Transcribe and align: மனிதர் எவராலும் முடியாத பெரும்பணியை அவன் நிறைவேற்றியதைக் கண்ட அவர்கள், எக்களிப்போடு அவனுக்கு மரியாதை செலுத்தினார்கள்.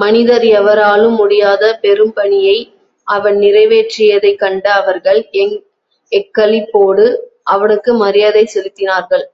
மனிதர் 0.00 0.44
எவராலும் 0.58 1.14
முடியாத 1.14 1.78
பெரும்பணியை 1.82 2.58
அவன் 3.06 3.36
நிறைவேற்றியதைக் 3.36 4.38
கண்ட 4.38 4.72
அவர்கள், 4.74 5.20
எக்களிப்போடு 6.12 7.06
அவனுக்கு 7.50 7.92
மரியாதை 7.94 8.44
செலுத்தினார்கள். 8.54 9.26